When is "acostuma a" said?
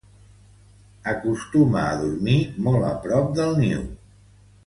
1.11-1.93